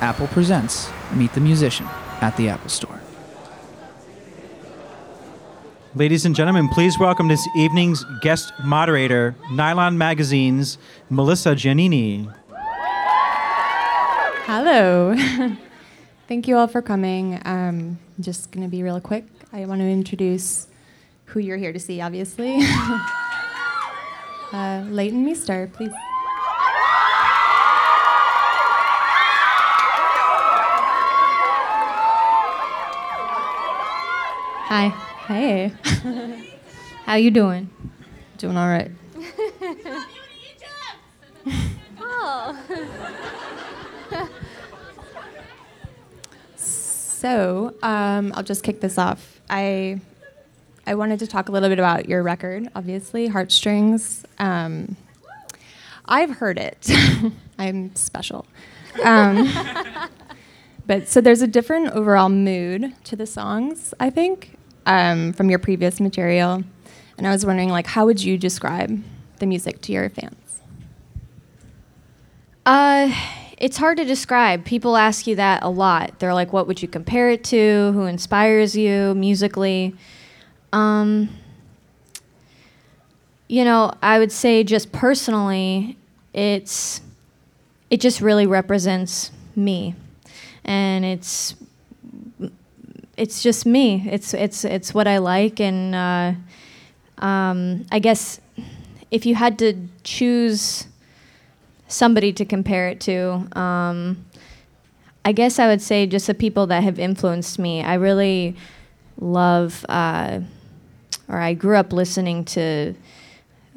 [0.00, 1.86] Apple presents Meet the Musician
[2.20, 3.00] at the Apple Store.
[5.94, 10.78] Ladies and gentlemen, please welcome this evening's guest moderator, Nylon Magazine's
[11.10, 12.32] Melissa Giannini.
[14.46, 15.14] Hello.
[16.28, 17.34] Thank you all for coming.
[17.44, 19.24] Um, I'm just going to be real quick.
[19.52, 20.68] I want to introduce
[21.26, 22.58] who you're here to see, obviously.
[24.52, 25.92] uh, Leighton Meester, please.
[34.70, 34.86] Hi.
[35.26, 35.72] Hey.
[37.04, 37.68] How you doing?
[38.38, 38.92] Doing all right.
[46.56, 49.40] So um, I'll just kick this off.
[49.50, 50.00] I
[50.86, 54.24] I wanted to talk a little bit about your record, obviously, Heartstrings.
[54.38, 54.96] Um,
[56.06, 56.88] I've heard it.
[57.58, 58.46] I'm special.
[59.04, 59.52] Um,
[60.86, 64.56] but so there's a different overall mood to the songs, I think,
[64.90, 66.64] um, from your previous material.
[67.16, 69.02] And I was wondering, like, how would you describe
[69.38, 70.60] the music to your fans?
[72.66, 73.14] Uh,
[73.56, 74.64] it's hard to describe.
[74.64, 76.18] People ask you that a lot.
[76.18, 77.92] They're like, "What would you compare it to?
[77.92, 79.94] Who inspires you musically?"
[80.72, 81.30] Um,
[83.48, 85.96] you know, I would say just personally,
[86.32, 87.00] it's
[87.90, 89.94] it just really represents me,
[90.64, 91.54] and it's
[93.20, 94.08] it's just me.
[94.10, 96.32] It's it's it's what I like, and uh,
[97.22, 98.40] um, I guess
[99.10, 100.86] if you had to choose
[101.86, 104.24] somebody to compare it to, um,
[105.22, 107.82] I guess I would say just the people that have influenced me.
[107.82, 108.56] I really
[109.18, 110.40] love, uh,
[111.28, 112.94] or I grew up listening to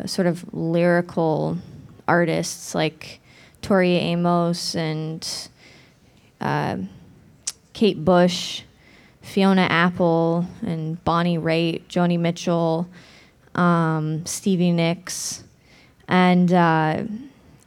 [0.05, 1.57] sort of lyrical
[2.07, 3.19] artists like
[3.61, 5.27] Tori Amos and
[6.39, 6.77] uh,
[7.73, 8.61] Kate Bush,
[9.23, 12.87] Fiona Apple, and Bonnie Raitt, Joni Mitchell,
[13.55, 15.43] um, Stevie Nicks,
[16.07, 17.03] and uh,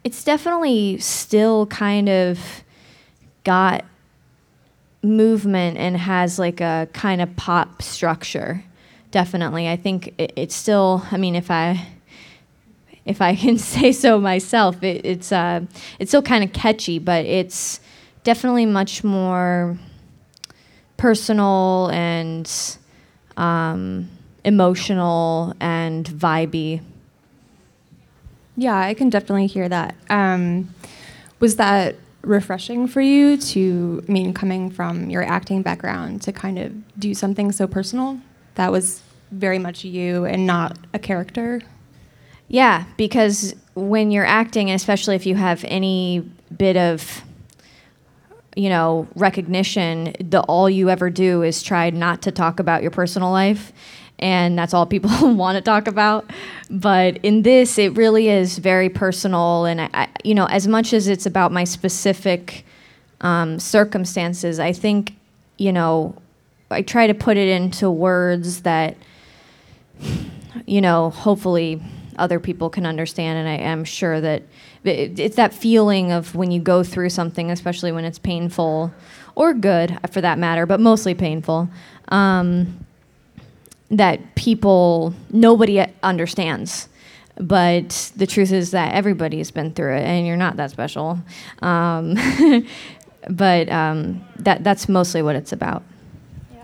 [0.03, 2.39] it's definitely still kind of
[3.43, 3.83] got
[5.01, 8.63] movement and has like a kind of pop structure.
[9.11, 11.03] Definitely, I think it, it's still.
[11.11, 11.87] I mean, if I
[13.03, 15.61] if I can say so myself, it, it's uh,
[15.97, 17.79] it's still kind of catchy, but it's
[18.23, 19.77] definitely much more
[20.97, 22.51] personal and
[23.37, 24.09] um,
[24.43, 26.81] emotional and vibey.
[28.55, 29.95] Yeah, I can definitely hear that.
[30.09, 30.73] Um,
[31.39, 36.57] was that refreshing for you to, I mean, coming from your acting background, to kind
[36.57, 38.19] of do something so personal
[38.55, 41.61] that was very much you and not a character?
[42.47, 47.23] Yeah, because when you're acting, especially if you have any bit of
[48.57, 52.91] you know recognition the all you ever do is try not to talk about your
[52.91, 53.71] personal life
[54.19, 56.25] and that's all people want to talk about.
[56.71, 60.93] But in this it really is very personal and I, I you know as much
[60.93, 62.65] as it's about my specific
[63.21, 65.15] um, circumstances i think
[65.57, 66.15] you know
[66.69, 68.95] i try to put it into words that
[70.65, 71.81] you know hopefully
[72.17, 74.43] other people can understand and i am sure that
[74.87, 78.91] it- it's that feeling of when you go through something especially when it's painful
[79.35, 81.69] or good for that matter but mostly painful
[82.09, 82.77] um,
[83.89, 86.89] that people nobody understands.
[87.39, 91.19] But the truth is that everybody's been through it and you're not that special.
[91.61, 92.15] Um,
[93.29, 95.83] but um, that that's mostly what it's about.
[96.53, 96.63] Yeah.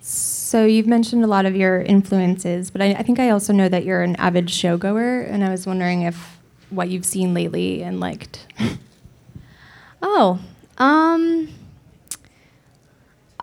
[0.00, 3.68] So you've mentioned a lot of your influences, but I, I think I also know
[3.68, 6.31] that you're an avid showgoer, and I was wondering if
[6.72, 8.46] what you've seen lately and liked.
[10.02, 10.40] oh
[10.78, 11.48] um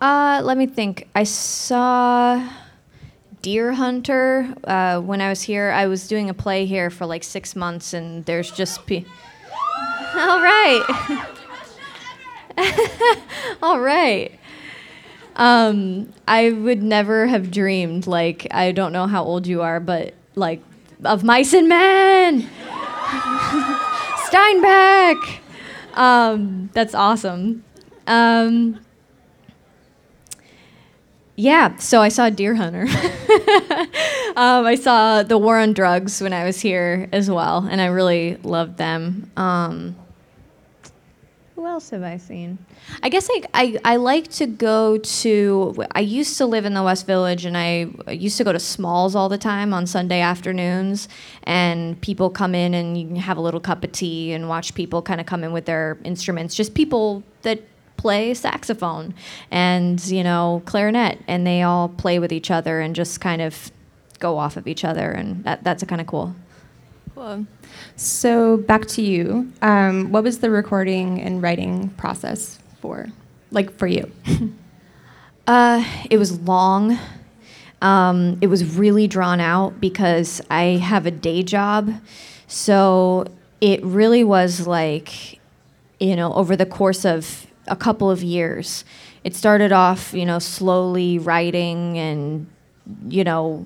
[0.02, 2.50] uh let me think i saw
[3.42, 7.56] Deerhunter uh, when i was here i was doing a play here for like six
[7.56, 9.06] months and there's just pe-
[10.16, 11.26] all right
[13.62, 14.40] all right
[15.40, 20.14] um, I would never have dreamed, like, I don't know how old you are, but
[20.36, 20.62] like,
[21.06, 22.50] of Mice and Men!
[24.30, 25.40] Steinbeck!
[25.96, 27.64] Um, that's awesome.
[28.06, 28.80] Um,
[31.36, 32.88] yeah, so I saw Deerhunter.
[34.36, 37.88] um, I saw The War on Drugs when I was here as well, and I
[37.88, 39.32] really loved them.
[39.38, 39.96] Um,
[41.70, 42.58] else have I seen?
[43.02, 45.86] I guess I, I, I like to go to.
[45.94, 49.16] I used to live in the West Village, and I used to go to Smalls
[49.16, 51.08] all the time on Sunday afternoons.
[51.44, 54.74] And people come in, and you can have a little cup of tea and watch
[54.74, 56.56] people kind of come in with their instruments.
[56.56, 57.62] Just people that
[57.96, 59.14] play saxophone
[59.52, 63.72] and you know clarinet, and they all play with each other and just kind of
[64.20, 66.36] go off of each other, and that, that's kind of cool.
[67.20, 67.46] Cool.
[67.98, 69.52] So back to you.
[69.62, 73.08] Um, what was the recording and writing process for,
[73.52, 74.10] like for you?
[75.48, 77.00] Uh, it was long.
[77.82, 81.92] Um, it was really drawn out because I have a day job.
[82.46, 83.26] So
[83.60, 85.40] it really was like,
[86.00, 88.86] you know, over the course of a couple of years.
[89.24, 92.46] It started off, you know, slowly writing and,
[93.08, 93.66] you know,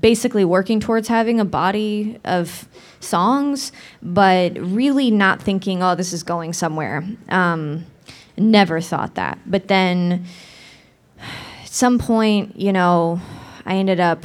[0.00, 2.68] basically working towards having a body of
[3.00, 3.72] songs,
[4.02, 7.04] but really not thinking, oh, this is going somewhere.
[7.28, 7.86] Um,
[8.36, 9.38] never thought that.
[9.46, 10.26] But then
[11.18, 13.20] at some point, you know,
[13.66, 14.24] I ended up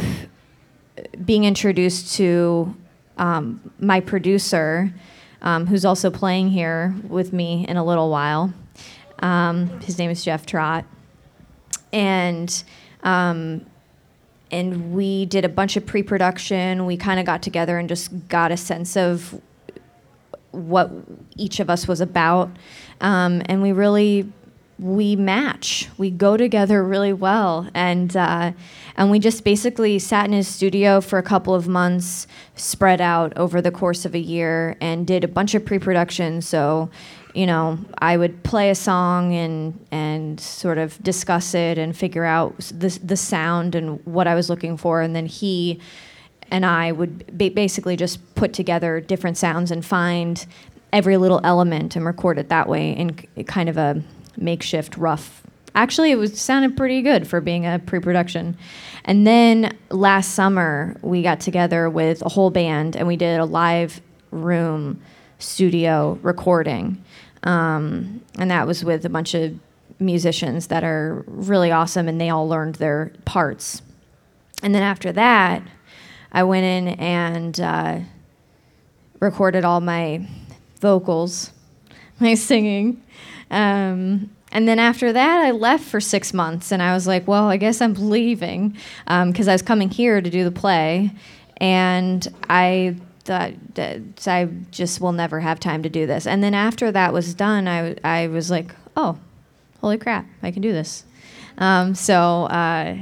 [1.24, 2.76] being introduced to
[3.18, 4.94] um, my producer,
[5.42, 8.54] um, who's also playing here with me in a little while.
[9.20, 10.86] Um, his name is Jeff Trott.
[11.94, 12.64] And
[13.04, 13.66] um,
[14.56, 16.86] and we did a bunch of pre-production.
[16.86, 19.40] We kind of got together and just got a sense of
[20.52, 20.90] what
[21.36, 22.50] each of us was about,
[23.02, 24.32] um, and we really
[24.80, 25.90] we match.
[25.98, 28.54] We go together really well, and uh,
[28.96, 32.26] and we just basically sat in his studio for a couple of months,
[32.56, 36.42] spread out over the course of a year, and did a bunch of pre-production.
[36.42, 36.90] So
[37.36, 42.24] you know, I would play a song and and sort of discuss it and figure
[42.24, 45.82] out the the sound and what I was looking for, and then he
[46.50, 50.46] and I would ba- basically just put together different sounds and find
[50.94, 53.16] every little element and record it that way in
[53.46, 54.02] kind of a
[54.38, 55.44] makeshift rough.
[55.74, 58.58] Actually, it was sounded pretty good for being a pre-production.
[59.04, 63.46] And then last summer, we got together with a whole band and we did a
[63.46, 64.00] live
[64.32, 65.02] room
[65.40, 67.04] studio recording
[67.44, 69.58] um, and that was with a bunch of
[70.00, 73.82] musicians that are really awesome, and they all learned their parts.
[74.64, 75.64] And then after that,
[76.32, 78.00] I went in and uh,
[79.20, 80.28] recorded all my
[80.82, 81.52] vocals,
[82.20, 83.02] my singing.
[83.52, 87.50] Um, and then after that, I left for six months, and I was like, well,
[87.50, 88.70] I guess I'm leaving
[89.06, 91.12] because um, I was coming here to do the play.
[91.58, 92.96] And I
[93.26, 93.54] that
[94.26, 96.26] I just will never have time to do this.
[96.26, 99.18] And then after that was done, I, I was like, oh,
[99.82, 101.04] holy crap, I can do this.
[101.58, 102.98] Um, so uh,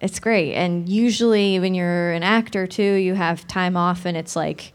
[0.00, 0.54] it's great.
[0.54, 4.72] And usually when you're an actor too, you have time off and it's like,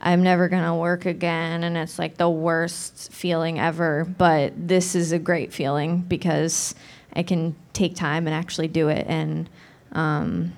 [0.00, 1.62] I'm never going to work again.
[1.62, 4.04] And it's like the worst feeling ever.
[4.04, 6.74] But this is a great feeling because
[7.14, 9.06] I can take time and actually do it.
[9.08, 9.48] And
[9.92, 10.52] um,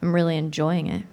[0.00, 1.04] I'm really enjoying it.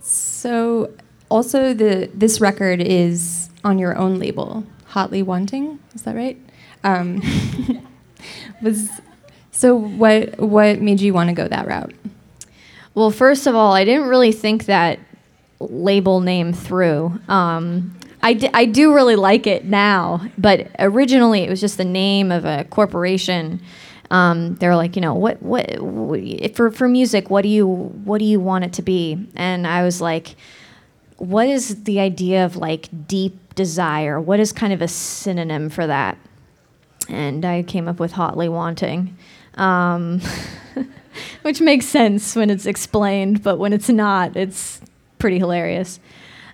[0.00, 0.90] So,
[1.28, 5.78] also the this record is on your own label, Hotly Wanting.
[5.94, 6.38] Is that right?
[6.82, 7.22] Um,
[8.62, 8.88] was
[9.50, 11.92] so what what made you want to go that route?
[12.94, 14.98] Well, first of all, I didn't really think that
[15.60, 17.18] label name through.
[17.28, 21.84] Um, I, d- I do really like it now, but originally it was just the
[21.84, 23.60] name of a corporation
[24.10, 28.18] um, they're like, you know, what, what, what, for for music, what do you what
[28.18, 29.26] do you want it to be?
[29.36, 30.34] And I was like,
[31.18, 34.20] what is the idea of like deep desire?
[34.20, 36.18] What is kind of a synonym for that?
[37.08, 39.16] And I came up with hotly wanting.
[39.54, 40.20] Um,
[41.42, 44.80] which makes sense when it's explained, but when it's not, it's
[45.18, 46.00] pretty hilarious.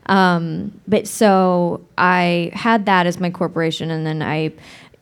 [0.07, 4.53] Um, but so I had that as my corporation, and then I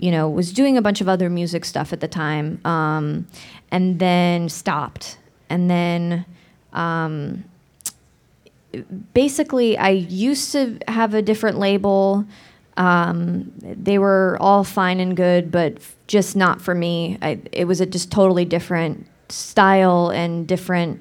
[0.04, 3.26] you know, was doing a bunch of other music stuff at the time, um,
[3.70, 5.16] and then stopped.
[5.49, 6.26] And then
[6.75, 7.42] um,
[9.14, 12.26] basically, I used to have a different label.
[12.76, 17.16] Um, they were all fine and good, but just not for me.
[17.23, 21.00] I, it was a just totally different style and different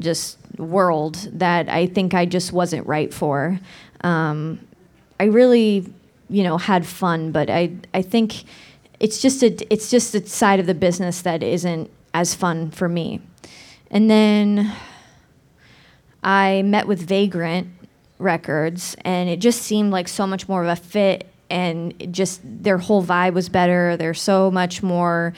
[0.00, 3.60] just world that I think I just wasn't right for.
[4.00, 4.66] Um,
[5.20, 5.92] I really
[6.30, 8.44] you know had fun but i i think
[9.00, 12.88] it's just a it's just a side of the business that isn't as fun for
[12.88, 13.20] me.
[13.90, 14.72] And then
[16.22, 17.68] i met with vagrant
[18.18, 22.78] records and it just seemed like so much more of a fit and just their
[22.78, 23.96] whole vibe was better.
[23.96, 25.32] They're so much more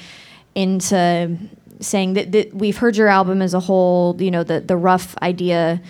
[0.55, 1.39] into
[1.81, 5.17] saying that, that we've heard your album as a whole you know the the rough
[5.23, 5.81] idea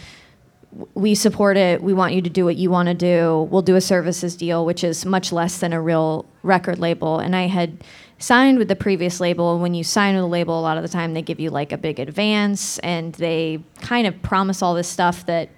[0.94, 1.82] we support it.
[1.82, 3.48] We want you to do what you want to do.
[3.50, 7.18] We'll do a services deal, which is much less than a real record label.
[7.18, 7.82] And I had
[8.18, 9.58] signed with the previous label.
[9.58, 11.72] When you sign with a label, a lot of the time they give you like
[11.72, 15.48] a big advance and they kind of promise all this stuff that,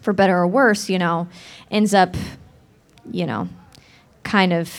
[0.00, 1.28] for better or worse, you know,
[1.70, 2.16] ends up,
[3.10, 3.48] you know,
[4.24, 4.72] kind of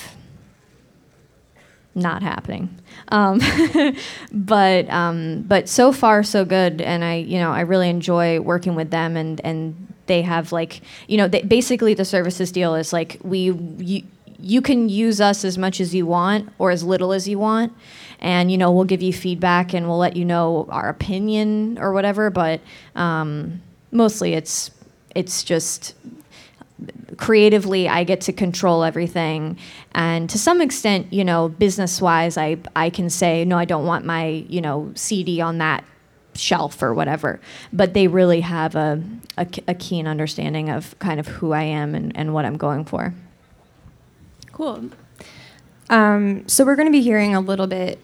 [1.95, 2.69] not happening.
[3.09, 3.39] Um,
[4.31, 8.75] but um, but so far so good, and I you know I really enjoy working
[8.75, 12.93] with them, and and they have like you know they, basically the services deal is
[12.93, 14.03] like we you,
[14.39, 17.73] you can use us as much as you want or as little as you want.
[18.19, 21.93] And you know we'll give you feedback and we'll let you know our opinion or
[21.93, 22.29] whatever.
[22.29, 22.61] But
[22.95, 24.71] um, mostly it's
[25.15, 25.95] it's just
[27.17, 29.57] creatively I get to control everything
[29.93, 33.85] and to some extent you know business wise I I can say no I don't
[33.85, 35.83] want my you know CD on that
[36.35, 37.39] shelf or whatever
[37.71, 39.03] but they really have a,
[39.37, 42.85] a, a keen understanding of kind of who I am and, and what I'm going
[42.85, 43.13] for
[44.53, 44.91] Cool.
[45.89, 47.99] Um, so we're going to be hearing a little bit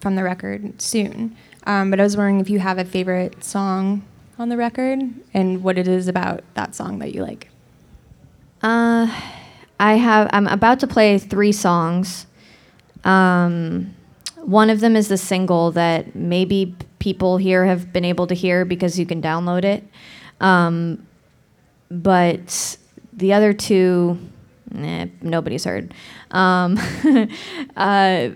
[0.00, 4.04] from the record soon, um, but I was wondering if you have a favorite song
[4.38, 5.00] on the record
[5.34, 7.48] and what it is about that song that you like.
[8.62, 9.06] Uh,
[9.80, 10.28] I have.
[10.32, 12.26] I'm about to play three songs.
[13.04, 13.94] Um,
[14.36, 18.64] one of them is the single that maybe people here have been able to hear
[18.64, 19.84] because you can download it.
[20.40, 21.06] Um,
[21.90, 22.76] but
[23.12, 24.18] the other two
[24.70, 25.94] nah, nobody's heard.
[26.30, 26.78] Um,
[27.76, 28.30] uh,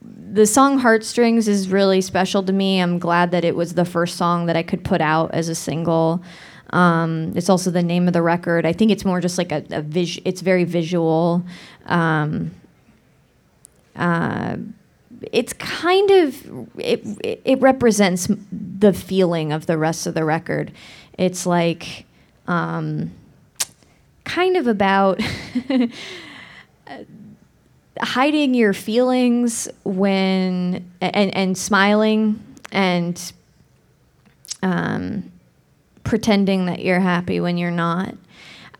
[0.00, 2.80] the song Heartstrings is really special to me.
[2.80, 5.54] I'm glad that it was the first song that I could put out as a
[5.54, 6.22] single.
[6.70, 8.66] Um, it's also the name of the record.
[8.66, 11.42] I think it's more just like a, a vis- it's very visual.
[11.86, 12.50] Um,
[13.96, 14.56] uh,
[15.32, 17.02] it's kind of it,
[17.44, 20.72] it represents the feeling of the rest of the record.
[21.18, 22.04] It's like
[22.46, 23.10] um,
[24.24, 25.20] kind of about
[28.00, 33.32] hiding your feelings when and and smiling and
[34.62, 35.30] um,
[36.08, 38.14] pretending that you're happy when you're not.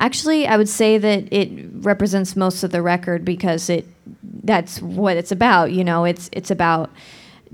[0.00, 3.86] Actually, I would say that it represents most of the record because it
[4.42, 5.70] that's what it's about.
[5.70, 6.90] You know, it's it's about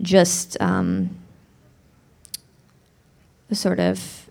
[0.00, 1.10] just um,
[3.50, 4.30] sort of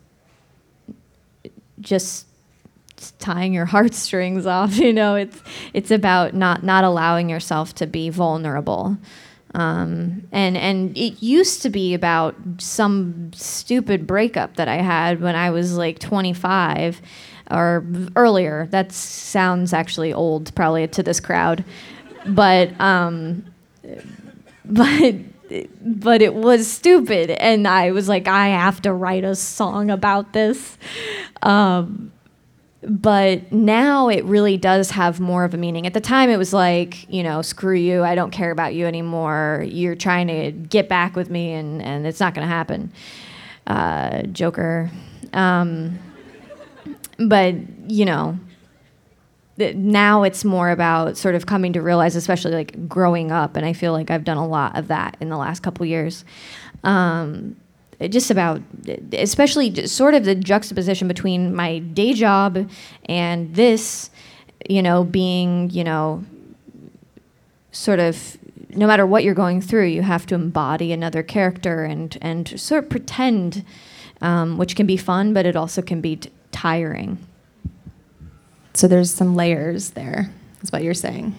[1.81, 2.27] just
[3.19, 4.77] tying your heartstrings off.
[4.77, 5.41] You know, it's
[5.73, 8.97] it's about not not allowing yourself to be vulnerable.
[9.53, 15.36] Um, and and it used to be about some stupid breakup that I had when
[15.36, 17.01] I was like 25
[17.51, 18.67] or earlier.
[18.72, 21.63] That sounds actually old, probably to this crowd,
[22.25, 23.45] but um,
[24.65, 25.15] but
[25.81, 30.33] but it was stupid, and I was like, I have to write a song about
[30.33, 30.77] this.
[31.43, 32.12] Um,
[32.88, 35.88] but now it really does have more of a meaning.
[35.88, 38.86] At the time, it was like, you know, screw you, I don't care about you
[38.86, 39.66] anymore.
[39.68, 42.92] You're trying to get back with me, and, and it's not going to happen.
[43.66, 44.92] Uh, Joker.
[45.34, 46.00] Um,
[47.18, 47.56] but,
[47.88, 48.38] you know,
[49.58, 53.74] now it's more about sort of coming to realize, especially like growing up, and I
[53.74, 56.25] feel like I've done a lot of that in the last couple years.
[56.84, 57.56] Um,
[58.07, 58.62] just about,
[59.13, 62.69] especially sort of the juxtaposition between my day job
[63.05, 64.10] and this,
[64.69, 66.24] you know, being, you know,
[67.72, 68.38] sort of
[68.69, 72.83] no matter what you're going through, you have to embody another character and and sort
[72.83, 73.63] of pretend,
[74.22, 77.17] um, which can be fun, but it also can be t- tiring.
[78.74, 80.31] So there's some layers there.
[80.62, 81.36] Is what you're saying.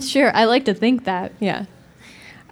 [0.00, 1.32] sure, I like to think that.
[1.40, 1.66] Yeah.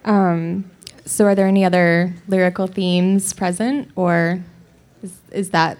[0.04, 0.70] Um,
[1.08, 4.44] so, are there any other lyrical themes present, or
[5.02, 5.78] is, is that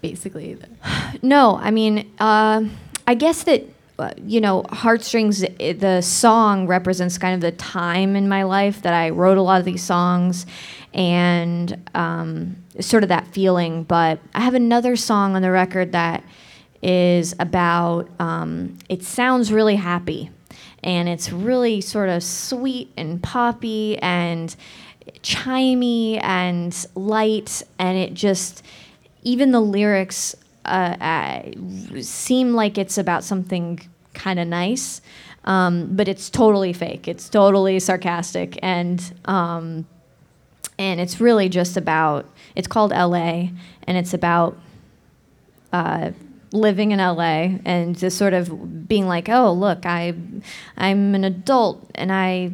[0.00, 0.54] basically?
[0.54, 0.68] The
[1.22, 2.64] no, I mean, uh,
[3.06, 3.64] I guess that
[3.98, 5.40] uh, you know, heartstrings.
[5.58, 9.58] The song represents kind of the time in my life that I wrote a lot
[9.58, 10.46] of these songs,
[10.94, 13.84] and um, sort of that feeling.
[13.84, 16.24] But I have another song on the record that
[16.82, 18.08] is about.
[18.18, 20.30] Um, it sounds really happy
[20.82, 24.54] and it's really sort of sweet and poppy and
[25.22, 28.64] chimey and light and it just
[29.22, 30.34] even the lyrics
[30.64, 31.42] uh, uh,
[32.00, 33.80] seem like it's about something
[34.14, 35.00] kind of nice
[35.44, 37.08] um, but it's totally fake.
[37.08, 39.86] It's totally sarcastic and um,
[40.78, 44.58] and it's really just about it's called la and it's about
[45.72, 46.10] uh,
[46.52, 50.14] living in LA and just sort of being like, oh, look, I,
[50.76, 52.52] I'm an adult and I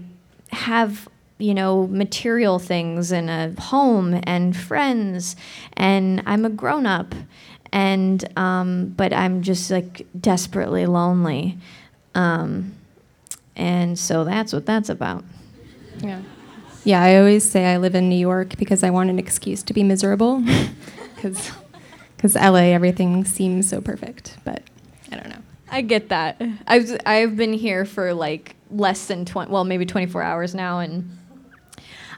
[0.53, 5.37] have you know material things and a home and friends
[5.75, 7.15] and I'm a grown up
[7.73, 11.59] and um, but I'm just like desperately lonely,
[12.15, 12.75] um,
[13.55, 15.25] and so that's what that's about.
[15.99, 16.23] Yeah.
[16.85, 19.75] Yeah, I always say I live in New York because I want an excuse to
[19.75, 20.43] be miserable.
[21.17, 21.51] Because
[22.35, 24.63] LA, everything seems so perfect, but
[25.13, 25.43] I don't know.
[25.69, 26.41] I get that.
[26.67, 31.11] I've I've been here for like less than 20, well, maybe 24 hours now, and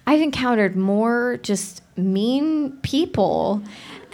[0.07, 3.63] I've encountered more just mean people.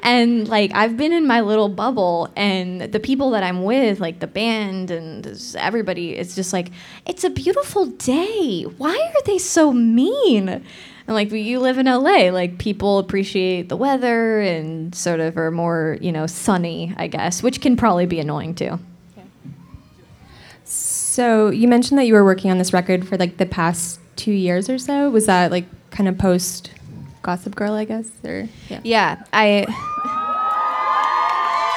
[0.04, 4.20] And like I've been in my little bubble, and the people that I'm with, like
[4.20, 6.70] the band and everybody, it's just like
[7.06, 8.62] it's a beautiful day.
[8.76, 10.48] Why are they so mean?
[10.48, 15.50] And like you live in LA, like people appreciate the weather and sort of are
[15.50, 18.78] more, you know, sunny, I guess, which can probably be annoying too.
[20.64, 24.32] So you mentioned that you were working on this record for like the past two
[24.32, 25.08] years or so.
[25.10, 26.72] Was that like kind of post
[27.24, 28.06] Gossip Girl, I guess?
[28.22, 28.80] Or yeah.
[28.84, 29.64] Yeah, I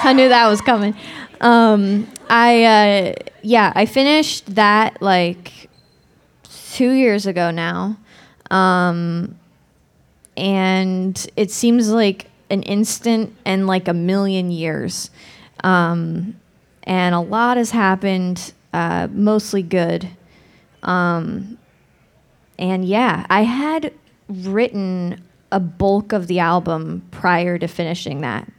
[0.03, 0.93] I knew that was coming.
[1.39, 5.69] Um, I uh, yeah, I finished that like
[6.73, 7.97] two years ago now,
[8.51, 9.39] um,
[10.35, 15.09] and it seems like an instant and like a million years.
[15.63, 16.35] Um,
[16.83, 20.09] and a lot has happened uh, mostly good.
[20.83, 21.57] Um,
[22.59, 23.93] and yeah, I had
[24.27, 28.51] written a bulk of the album prior to finishing that.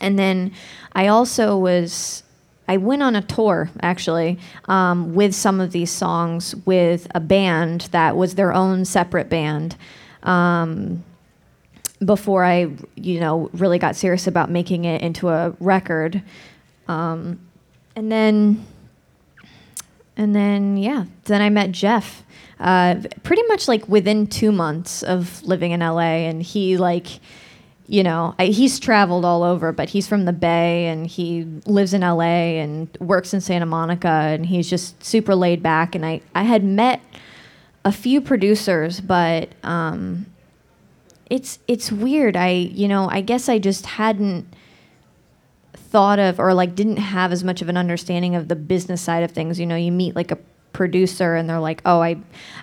[0.00, 0.52] And then
[0.92, 2.22] I also was,
[2.68, 7.82] I went on a tour actually um, with some of these songs with a band
[7.92, 9.76] that was their own separate band.
[10.22, 11.04] Um,
[12.04, 16.22] before I, you know, really got serious about making it into a record.
[16.88, 17.40] Um,
[17.94, 18.66] and then
[20.16, 22.24] and then, yeah, then I met Jeff.
[22.58, 27.06] Uh, pretty much like within two months of living in LA, and he like,
[27.86, 31.94] you know, I, he's traveled all over, but he's from the Bay and he lives
[31.94, 35.94] in LA and works in Santa Monica, and he's just super laid back.
[35.94, 37.00] And I, I had met
[37.84, 40.26] a few producers, but um,
[41.30, 42.36] it's it's weird.
[42.36, 44.46] I you know, I guess I just hadn't
[45.74, 49.22] thought of or like didn't have as much of an understanding of the business side
[49.22, 49.60] of things.
[49.60, 50.38] You know, you meet like a
[50.76, 52.16] producer and they're like, "Oh, I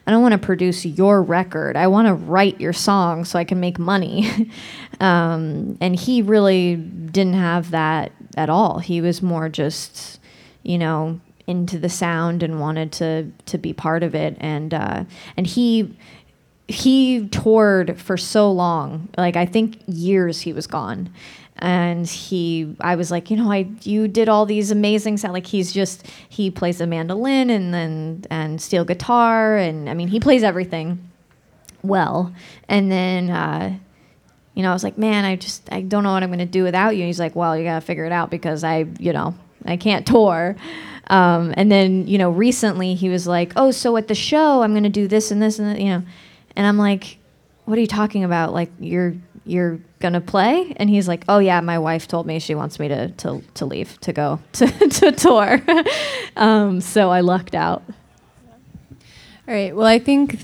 [0.05, 1.75] I don't want to produce your record.
[1.75, 4.51] I want to write your song so I can make money."
[4.99, 8.79] um, and he really didn't have that at all.
[8.79, 10.19] He was more just,
[10.61, 15.03] you know, into the sound and wanted to to be part of it and uh,
[15.35, 15.97] and he
[16.69, 21.09] he toured for so long like i think years he was gone
[21.59, 25.45] and he i was like you know i you did all these amazing sound like
[25.45, 30.19] he's just he plays the mandolin and then and steel guitar and i mean he
[30.19, 31.11] plays everything
[31.83, 32.33] well.
[32.67, 33.77] And then uh,
[34.55, 36.45] you know i was like man i just i don't know what i'm going to
[36.45, 37.01] do without you.
[37.01, 39.35] And he's like well you got to figure it out because i you know
[39.65, 40.55] i can't tour.
[41.07, 44.71] Um, and then you know recently he was like oh so at the show i'm
[44.71, 46.03] going to do this and this and that, you know.
[46.55, 47.17] And i'm like
[47.65, 48.53] what are you talking about?
[48.53, 52.55] Like you're you're gonna play and he's like oh yeah my wife told me she
[52.55, 55.61] wants me to to, to leave to go to, to tour
[56.37, 57.83] um, so i lucked out
[59.47, 59.75] All right.
[59.75, 60.39] Well, I think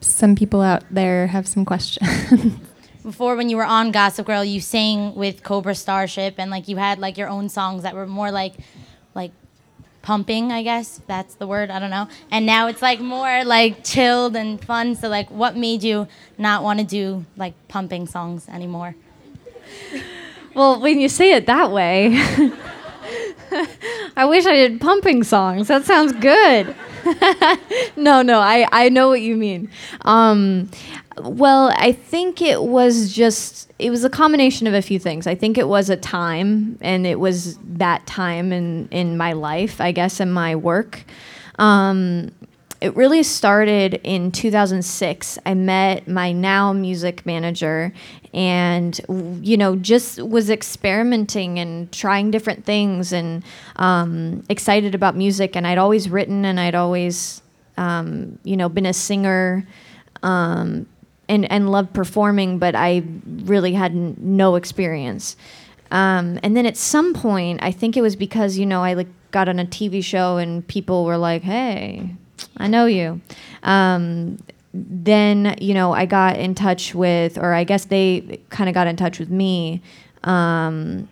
[0.00, 2.08] some people out there have some questions.
[3.02, 6.76] Before, when you were on Gossip Girl, you sang with Cobra Starship, and like you
[6.76, 8.54] had like your own songs that were more like,
[9.14, 9.32] like
[10.04, 11.70] pumping, I guess that's the word.
[11.70, 12.08] I don't know.
[12.30, 14.94] And now it's like more like chilled and fun.
[14.94, 16.06] So like, what made you
[16.38, 18.94] not want to do like pumping songs anymore?
[20.54, 22.14] well when you say it that way
[24.16, 26.74] i wish i did pumping songs that sounds good
[27.96, 29.70] no no i i know what you mean
[30.02, 30.70] um,
[31.20, 35.34] well i think it was just it was a combination of a few things i
[35.34, 39.92] think it was a time and it was that time in in my life i
[39.92, 41.04] guess in my work
[41.58, 42.32] um,
[42.84, 45.38] it really started in 2006.
[45.46, 47.94] I met my now music manager
[48.34, 49.00] and,
[49.42, 53.42] you know, just was experimenting and trying different things and
[53.76, 55.56] um, excited about music.
[55.56, 57.40] And I'd always written and I'd always,
[57.78, 59.66] um, you know, been a singer.
[60.22, 60.86] Um,
[61.28, 65.36] and, and loved performing, but I really had n- no experience.
[65.90, 69.08] Um, and then at some point, I think it was because you know I like
[69.30, 72.10] got on a TV show and people were like, "Hey,
[72.56, 73.20] I know you."
[73.62, 74.38] Um,
[74.72, 78.86] then you know I got in touch with, or I guess they kind of got
[78.86, 79.82] in touch with me.
[80.24, 81.08] Um,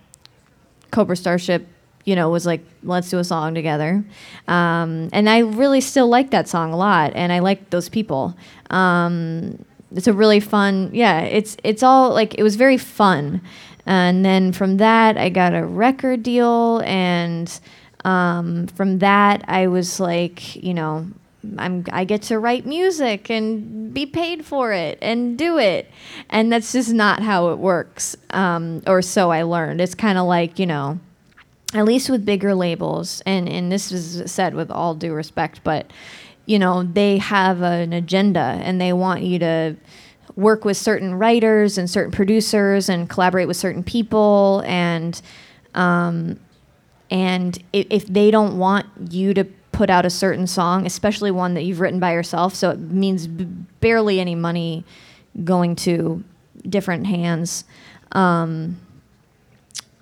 [0.91, 1.67] Cobra Starship,
[2.05, 4.05] you know, was like, "Let's do a song together,"
[4.49, 8.35] um, and I really still like that song a lot, and I like those people.
[8.71, 9.65] Um,
[9.95, 11.21] it's a really fun, yeah.
[11.21, 13.43] It's it's all like it was very fun
[13.87, 16.81] And then from that, I got a record deal.
[16.85, 17.53] And
[18.05, 21.09] um, from that, I was like, you know,
[21.59, 25.91] I'm, I get to write music and be paid for it and do it.
[26.31, 28.17] And that's just not how it works.
[28.31, 29.81] Um, or so I learned.
[29.81, 31.01] It's kind of like, you know,
[31.75, 35.91] at least with bigger labels, and, and this is said with all due respect, but
[36.47, 39.77] you know, they have an agenda and they want you to
[40.35, 45.21] work with certain writers and certain producers and collaborate with certain people and
[45.75, 46.39] um,
[47.11, 51.55] and if, if they don't want you to put out a certain song, especially one
[51.55, 53.45] that you've written by yourself, so it means b-
[53.81, 54.85] barely any money
[55.45, 56.23] going to
[56.69, 57.65] different hands.
[58.13, 58.79] Um,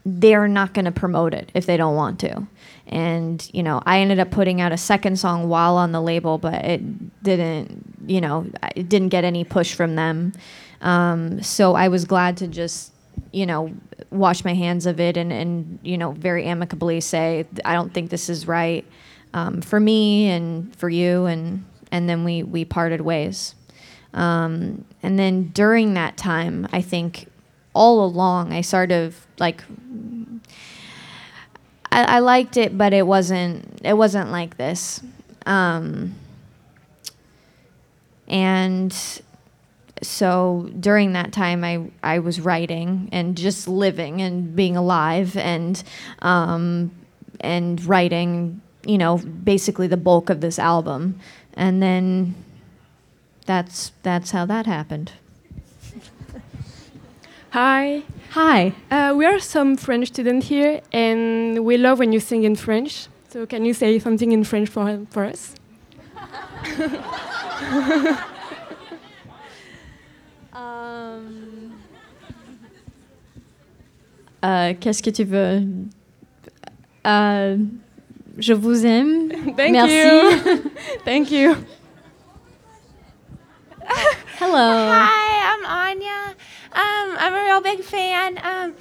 [0.05, 2.47] they're not going to promote it if they don't want to.
[2.91, 6.39] And, you know, I ended up putting out a second song while on the label,
[6.39, 10.33] but it didn't, you know, it didn't get any push from them.
[10.81, 12.93] Um, so I was glad to just,
[13.31, 13.73] you know,
[14.11, 18.11] wash my hands of it and, and you know, very amicably say, I don't think
[18.11, 18.85] this is right
[19.35, 21.27] um, for me and for you.
[21.27, 23.55] And, and then we, we parted ways.
[24.15, 27.29] Um, and then during that time, I think
[27.73, 29.63] all along, I sort of like
[31.93, 35.01] I, I liked it, but it wasn't it wasn't like this.
[35.47, 36.15] Um,
[38.29, 38.95] and
[40.03, 45.83] so during that time, I I was writing and just living and being alive and
[46.21, 46.93] um,
[47.41, 48.61] and writing.
[48.87, 51.21] You know, basically the bulk of this album,
[51.53, 52.35] and then
[53.45, 55.13] that's that's how that happened.
[57.51, 58.05] Hi.
[58.31, 58.73] Hi.
[58.91, 63.09] Uh, we are some French students here, and we love when you sing in French.
[63.29, 65.55] So, can you say something in French for, for us?
[70.53, 71.73] Um,
[74.45, 75.63] euh, Qu'est-ce que tu veux
[77.07, 77.57] Euh,
[78.39, 79.31] Je vous aime.
[79.57, 79.95] Thank Merci.
[79.95, 80.71] you.
[81.05, 81.57] Thank you.
[84.39, 84.91] Hello.
[84.93, 86.35] Hi, I'm Anya.
[86.73, 88.39] Um, I'm a real big fan.
[88.43, 88.75] Um,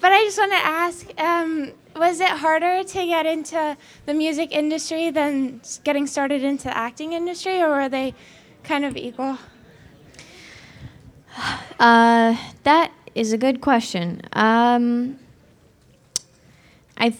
[0.00, 4.52] but I just want to ask um, was it harder to get into the music
[4.52, 8.14] industry than getting started into the acting industry, or were they
[8.62, 9.38] kind of equal?
[11.78, 14.20] Uh, that is a good question.
[14.32, 15.18] Um,
[16.98, 17.14] I,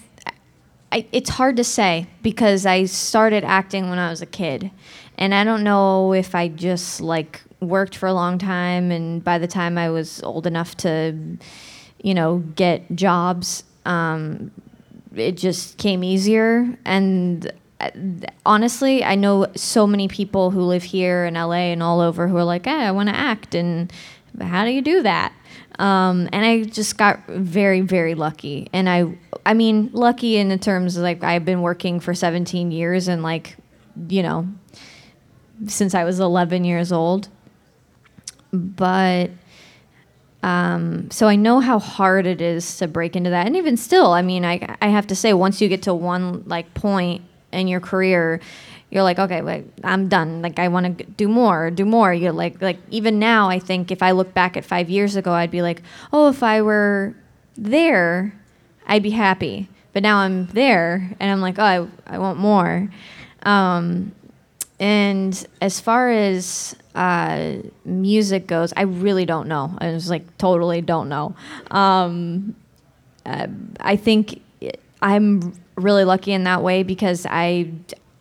[0.92, 4.70] I, it's hard to say because I started acting when I was a kid,
[5.16, 9.38] and I don't know if I just like worked for a long time, and by
[9.38, 11.16] the time I was old enough to,
[12.02, 14.50] you know, get jobs, um,
[15.14, 16.76] it just came easier.
[16.84, 17.90] And uh,
[18.44, 22.36] honestly, I know so many people who live here in LA and all over who
[22.36, 23.92] are like, "Hey, I want to act," and
[24.40, 25.32] how do you do that?
[25.78, 28.68] Um, and I just got very, very lucky.
[28.72, 32.70] And I, I mean, lucky in the terms of like I've been working for 17
[32.70, 33.56] years and like,
[34.08, 34.48] you know,
[35.66, 37.28] since I was 11 years old.
[38.56, 39.30] But
[40.42, 44.12] um, so I know how hard it is to break into that, and even still,
[44.12, 47.68] I mean, I I have to say, once you get to one like point in
[47.68, 48.40] your career,
[48.90, 50.42] you're like, okay, I'm done.
[50.42, 52.14] Like I want to do more, do more.
[52.14, 55.32] You're like, like even now, I think if I look back at five years ago,
[55.32, 57.14] I'd be like, oh, if I were
[57.56, 58.32] there,
[58.86, 59.68] I'd be happy.
[59.92, 62.88] But now I'm there, and I'm like, oh, I, I want more.
[63.44, 64.12] Um,
[64.78, 69.74] and as far as uh, music goes, I really don't know.
[69.78, 71.34] I was like totally don't know.
[71.70, 72.54] Um,
[73.24, 73.46] uh,
[73.80, 74.42] I think
[75.00, 77.70] I'm really lucky in that way because I,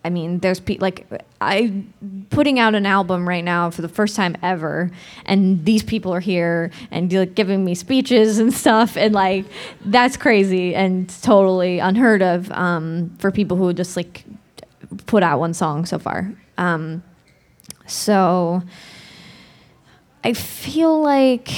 [0.04, 1.08] I mean, there's pe- like
[1.42, 1.84] I
[2.30, 4.92] putting out an album right now for the first time ever,
[5.26, 9.46] and these people are here and like, giving me speeches and stuff, and like
[9.86, 14.24] that's crazy and totally unheard of um, for people who just like
[15.06, 16.34] put out one song so far.
[16.58, 17.04] Um,
[17.86, 18.62] so
[20.24, 21.52] I feel like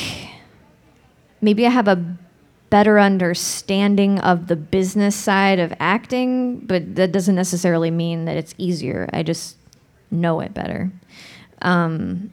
[1.41, 2.17] maybe I have a
[2.69, 8.53] better understanding of the business side of acting, but that doesn't necessarily mean that it's
[8.57, 9.09] easier.
[9.13, 9.57] I just
[10.11, 10.91] know it better.
[11.61, 12.31] Um,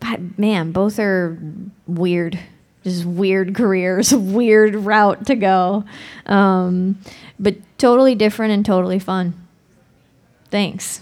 [0.00, 1.38] but man, both are
[1.86, 2.38] weird.
[2.82, 5.84] Just weird careers, weird route to go.
[6.26, 6.98] Um,
[7.38, 9.34] but totally different and totally fun.
[10.50, 11.00] Thanks.